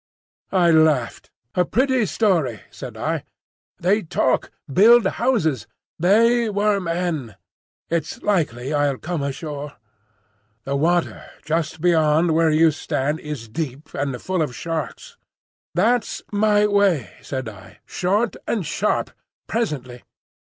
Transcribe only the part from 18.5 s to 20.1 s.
sharp. Presently."